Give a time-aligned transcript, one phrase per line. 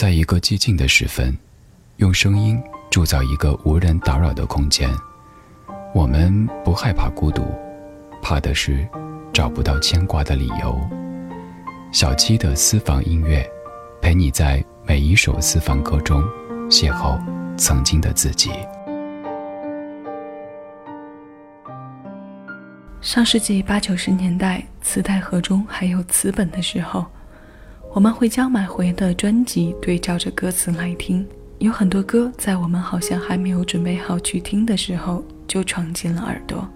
[0.00, 1.36] 在一个寂静的时分，
[1.98, 2.58] 用声音
[2.90, 4.88] 铸造一个无人打扰的空间。
[5.94, 7.44] 我们不害怕孤独，
[8.22, 8.88] 怕的是
[9.30, 10.80] 找不到牵挂的理由。
[11.92, 13.46] 小七的私房音乐，
[14.00, 16.24] 陪你在每一首私房歌中
[16.70, 17.20] 邂逅
[17.58, 18.50] 曾经的自己。
[23.02, 27.04] 上世纪八九十年代，磁带盒中还有磁本的时候，
[27.92, 31.26] 我们会将买回的专辑对照着歌词来听。
[31.58, 36.66] 有很多歌，在我们好像还没有准备好去听的时候，就闯进了耳朵。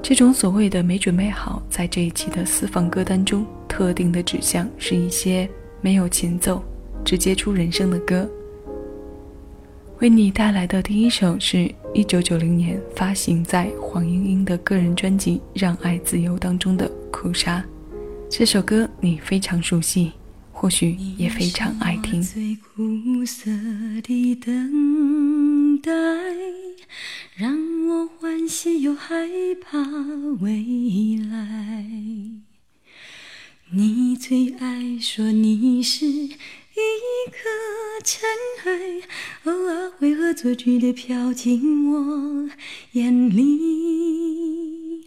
[0.00, 6.62] 这种所谓的没准备好，在这一期的私房歌单中，特定的指向是一些没有前奏、
[7.04, 8.26] 只接触人声的歌。
[9.98, 17.58] 为你带来的第一首是一九九零年发行在黄莺莺的个人专辑《让爱自由》当中的《哭砂》。
[18.30, 20.12] 这首歌你非常熟悉，
[20.60, 22.20] 或许也非常爱听。
[22.20, 23.50] 最苦涩
[24.02, 25.90] 的等待，
[27.34, 27.56] 让
[27.88, 29.26] 我欢喜又害
[29.62, 29.80] 怕
[30.42, 31.86] 未来。
[33.70, 36.06] 你最爱说你是。
[36.06, 37.48] 一颗
[38.04, 38.28] 尘
[38.64, 39.02] 埃，
[39.44, 42.48] 偶尔会恶作剧的飘进我
[42.92, 45.04] 眼里。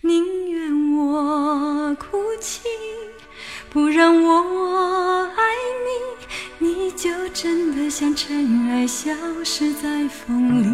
[0.00, 2.60] 宁愿我哭泣，
[3.70, 5.42] 不让我爱
[6.58, 9.10] 你你就真的像尘埃消
[9.44, 10.68] 失在风里。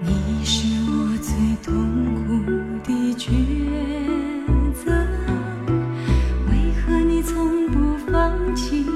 [0.00, 2.30] 你是我最痛苦
[2.84, 3.30] 的抉
[4.72, 4.92] 择
[6.48, 8.86] 为何你从不放弃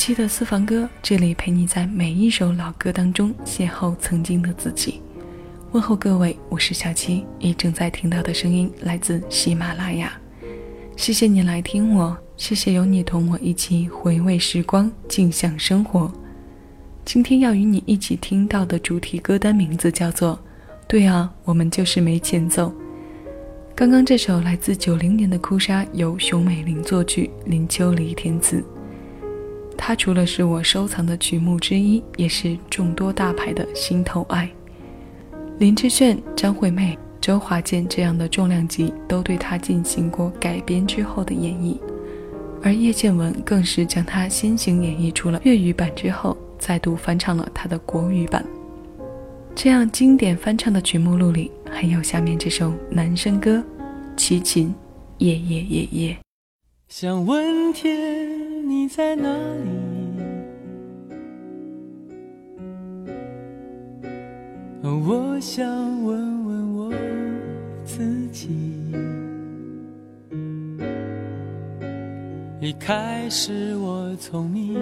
[0.00, 5.02] 七的私房歌，这里陪你在每一首老歌当中邂逅曾经的自己。
[5.72, 10.10] 问候各位，我是小七，你正在听到的声音来自喜马拉雅。
[10.96, 16.10] 谢谢你来听我，谢谢有你同我一起回味时光，静享生活。
[17.04, 20.34] 今天要与你一起听到的主题歌单名字叫做
[20.88, 22.68] 《对啊，我们就是没前奏》。
[23.76, 28.64] 刚刚这首来自九零年的《哭砂》，由熊美玲作曲，林秋离填词。
[29.82, 34.48] 它除了是我收藏的曲目之一，也是众多大牌的心头爱。
[35.58, 41.78] 林志炫、张惠妹、周华健这样的重量级都对他进行过改编之后的演绎，
[42.62, 48.44] 而叶倩文更是将他先行演绎出了粤语版之后，再度翻唱了他的国语版。
[49.54, 53.56] 这样经典翻唱的曲目录里，还有下面这首男声歌
[54.14, 54.74] 《齐秦
[55.18, 56.12] 夜夜夜夜》。
[56.88, 59.68] 想问天，你在哪里？
[64.84, 65.66] 我想
[66.04, 66.92] 问问我
[67.84, 68.48] 自己。
[72.60, 74.80] 一开始我聪明，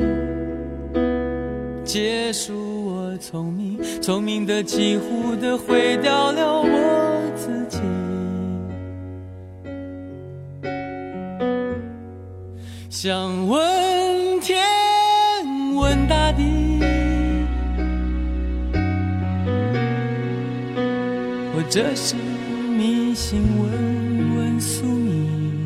[1.82, 2.54] 结束
[2.88, 7.78] 我聪明，聪明的几乎的毁掉了我自己。
[12.90, 13.77] 想问
[21.80, 22.16] 这是
[22.76, 23.70] 迷信，问
[24.36, 25.64] 问宿命，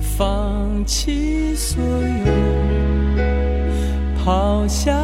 [0.00, 2.32] 放弃所有，
[4.16, 4.96] 抛下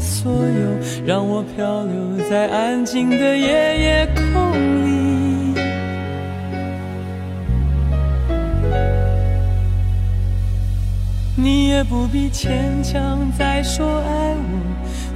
[0.00, 4.32] 所有，让我漂流在安静的夜夜空
[4.86, 5.60] 里。
[11.36, 14.79] 你也不必牵强再说爱我，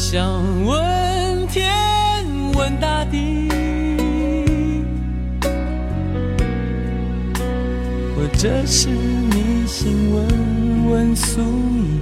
[0.00, 1.70] 想问天，
[2.54, 3.46] 问大地，
[8.16, 12.00] 或者是迷信，问问宿命，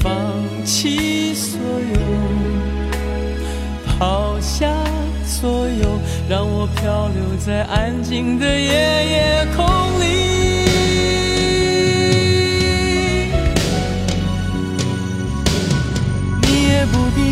[0.00, 0.10] 放
[0.64, 2.00] 弃所有，
[3.98, 4.72] 抛下
[5.22, 9.91] 所有，让我漂流在安静的夜夜空。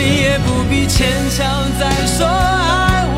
[0.00, 1.44] 你也不必牵强
[1.78, 3.14] 再说爱我，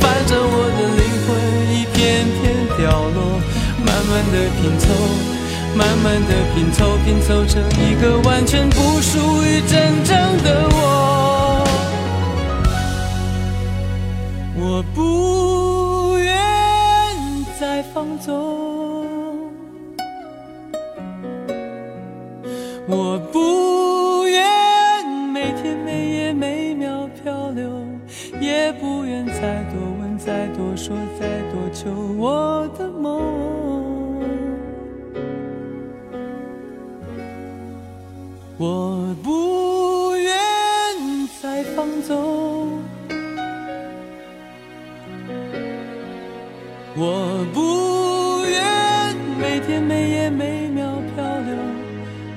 [0.00, 1.28] 反正我的灵魂
[1.76, 2.42] 一片片
[2.78, 3.18] 掉落，
[3.84, 4.84] 慢慢的拼凑，
[5.76, 10.76] 慢慢的拼凑，拼凑成一个完全不属于真正的我。
[10.78, 11.15] 我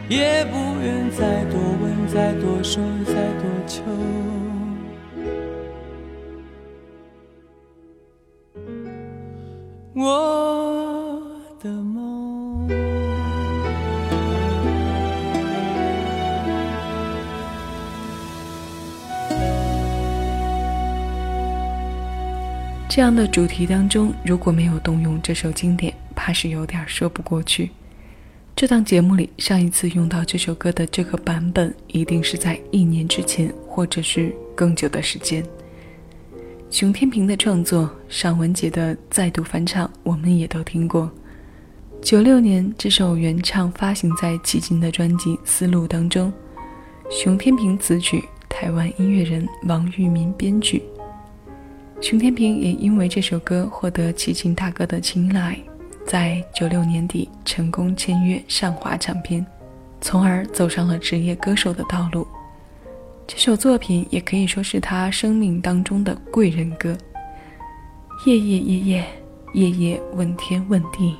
[0.09, 3.83] 也不愿再多问、再多说、再多求。
[9.93, 11.21] 我
[11.61, 12.67] 的梦。
[22.89, 27.69] 这样的主题当中，如果没有动用这首经典，怕是有点说不过去。
[28.59, 35.41] 这档节目里，上一次用到这首歌的这个版本，一定是在一年之前，或者是更久的时间。
[36.69, 41.09] 熊天平的创作，尚雯婕的再度翻唱，我们也都听过。
[42.01, 46.29] 九六年，这首原唱发行在齐秦的专辑《丝路》当中，
[47.09, 50.83] 熊天平词曲，台湾音乐人王玉民编曲。
[52.01, 55.57] 熊天平也因为这首歌获得齐秦大哥的青睐，
[56.09, 59.45] 在九六年底成功签约上华唱片，
[60.01, 62.27] 从而走上了职业歌手的道路。
[63.27, 66.97] 这首作品也可以说是他生命当中的贵人歌。
[68.25, 69.05] 夜夜夜夜
[69.53, 71.15] 夜夜问天问地，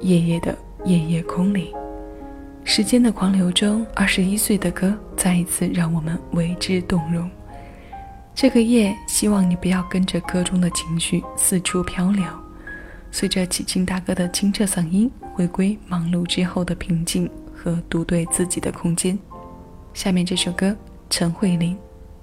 [0.00, 1.74] 夜夜的夜夜空里，
[2.62, 7.26] 时间的狂流中，二十一岁的歌再一次让我们为之动容。
[8.34, 12.22] 这个夜，希望你不要跟着歌中的情绪四处漂流，
[13.12, 19.18] 随着齐秦大哥的清澈嗓音，回归忙碌之后的平静和独对自己的空间。
[19.92, 20.74] 下面这首歌，
[21.10, 21.76] 陈慧琳，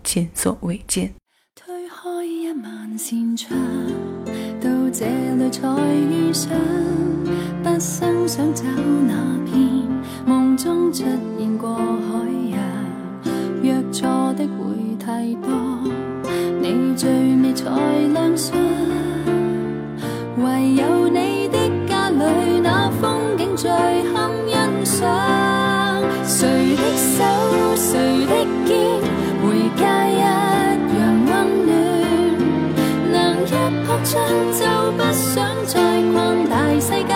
[0.04, 1.14] 前所未见。
[1.56, 3.60] 推开一万扇窗，
[4.62, 6.50] 到这里才遇上，
[7.62, 9.14] 不生想走那
[9.46, 9.58] 片
[10.26, 11.04] 梦中出
[11.38, 12.60] 现过海洋，
[13.62, 15.52] 约错的会太多。
[16.62, 17.70] 你最美才
[18.14, 18.58] 亮相，
[26.48, 28.34] 谁的手，谁的
[28.66, 28.72] 肩，
[29.44, 31.30] 回家一样温
[31.66, 31.70] 暖。
[33.12, 33.46] 能一
[33.84, 34.16] 扑进
[34.58, 34.62] 就
[34.94, 35.36] 不想
[35.66, 35.76] 再
[36.14, 36.16] 逛
[36.48, 37.14] 大世界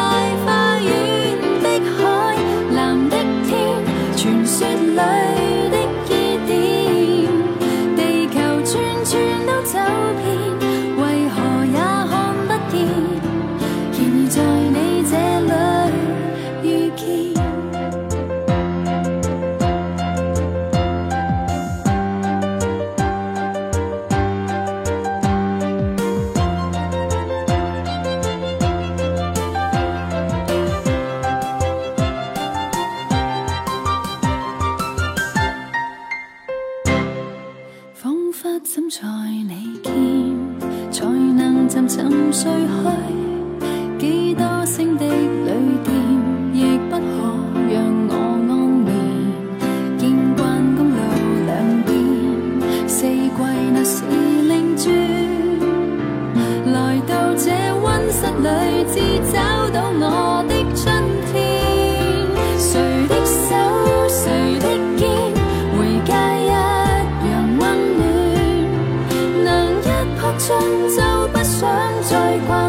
[70.43, 71.69] 春就不想
[72.01, 72.60] 再挂。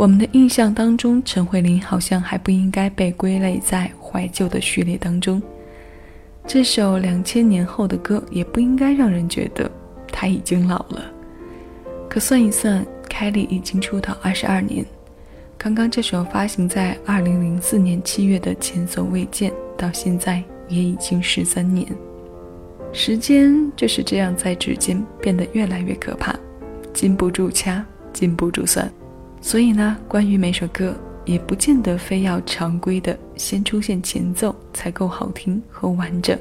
[0.00, 5.42] 我们的印象当中，陈慧琳好像还不应该被归类在怀旧的序列当中。
[6.46, 9.70] 这首两千年后的歌也不应该让人觉得
[10.10, 11.04] 她已经老了。
[12.08, 14.82] 可算一算，凯莉已经出道二十二年。
[15.58, 21.86] 刚刚这首发行在二零零四年七月的《前所未见》，到现在也已经十三年。
[22.90, 26.34] 时间就是这样在指尖变得越来越可怕，
[26.94, 28.90] 禁不住掐，禁不住算。
[29.40, 30.94] 所以呢，关于每首歌，
[31.24, 36.38] 也不见得非要常规的先出现前奏才够好听和完整。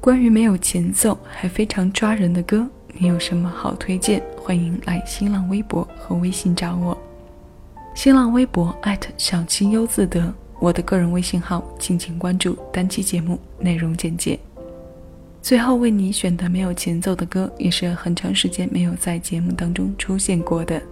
[0.00, 4.20] 关于没有前奏还非常抓人的歌，你有什么好推荐？
[4.36, 6.98] 欢迎来新浪微博和微信找我。
[7.94, 8.76] 新浪微博
[9.16, 12.58] 小七优自得，我的个人微信号，敬请关注。
[12.72, 14.36] 单期节目内容简介。
[15.40, 20.82] 最后为你选的没有前奏的歌，也是很长时间没有在节目当中出现过的。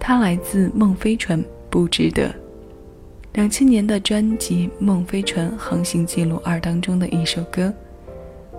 [0.00, 2.34] 它来自孟非纯，不值得。
[3.34, 7.72] 两千年的专辑《孟非纯航行记录二》当中的一首歌，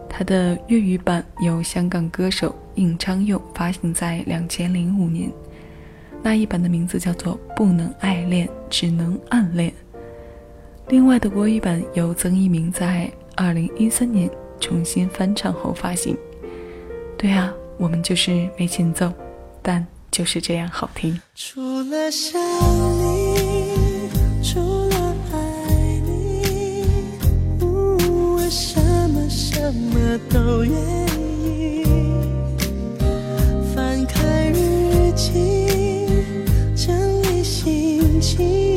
[0.07, 5.29] 它的粤语版由香港歌手应昌佑发行在两千零五年。
[6.23, 9.69] 那一版的名字叫做《不能爱恋，只能暗恋》。
[10.87, 14.29] 另外的国语版由曾一鸣在二零一三年
[14.59, 16.15] 重新翻唱后发行。
[17.17, 19.11] 对啊，我们就是没前奏，
[19.61, 22.39] 但就是这样好听，除了想
[22.99, 24.09] 你，
[24.43, 25.37] 除了爱
[26.05, 26.85] 你，
[27.61, 28.77] 我什
[29.09, 30.73] 么什么都愿
[31.45, 31.85] 意。
[33.73, 35.65] 翻开日记
[36.75, 38.75] 整理心情，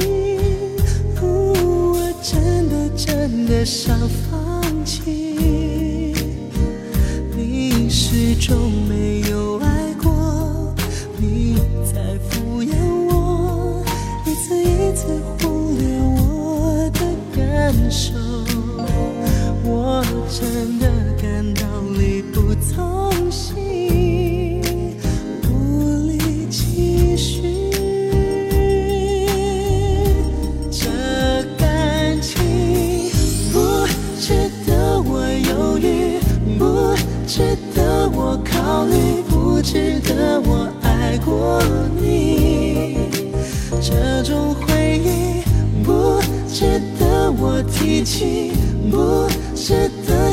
[1.20, 3.98] 我真的真的想
[4.30, 6.14] 放弃，
[7.37, 9.73] 你始终没有爱。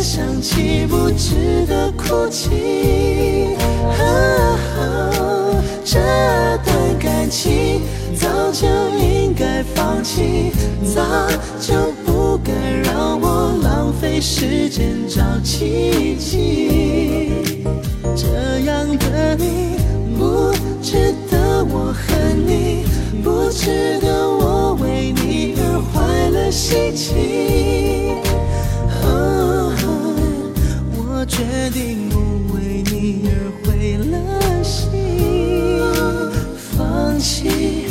[0.01, 2.49] 想起，不值得哭泣。
[5.85, 5.99] 这
[6.65, 7.81] 段感情
[8.15, 10.51] 早就应该放弃，
[10.93, 11.01] 早
[11.59, 12.51] 就不该
[12.83, 17.31] 让我浪费时间找奇迹。
[18.15, 18.27] 这
[18.61, 19.77] 样的你，
[20.17, 22.85] 不值得我恨你，
[23.23, 28.00] 不值得我为你而坏了心情。
[31.31, 32.19] 决定不
[32.53, 33.31] 为你而
[33.63, 34.91] 毁了心，
[36.57, 37.90] 放弃。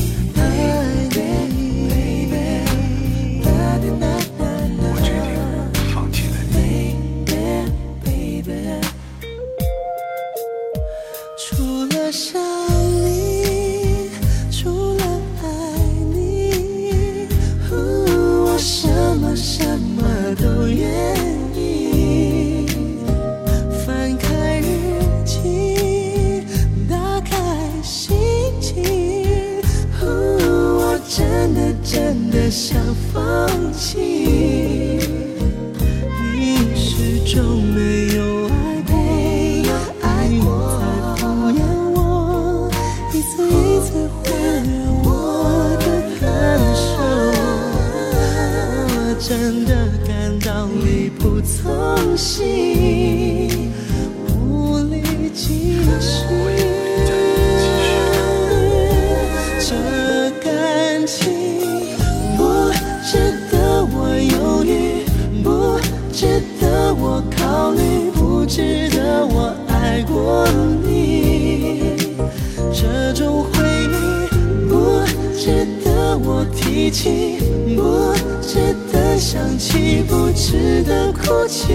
[76.90, 77.38] 情
[77.76, 81.72] 不值得想起不值得哭泣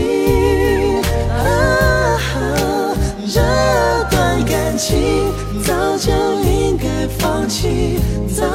[1.32, 2.20] 啊
[3.28, 3.42] 这
[4.12, 4.98] 段感情
[5.64, 6.12] 早就
[6.44, 8.46] 应该放弃早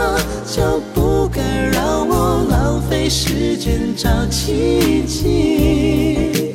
[0.46, 1.40] 就不该
[1.73, 6.53] 让我浪费时间找奇迹。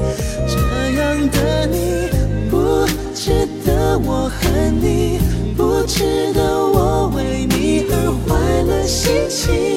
[0.48, 0.58] 这
[1.00, 2.10] 样的你
[2.50, 5.20] 不值得我恨你
[5.56, 9.74] 不值得我为你而坏了心情。